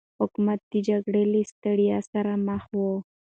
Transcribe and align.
حکومت 0.19 0.59
د 0.71 0.73
جګړې 0.87 1.23
له 1.31 1.41
ستړيا 1.51 1.97
سره 2.11 2.31
مخ 2.47 2.63
و. 2.79 2.79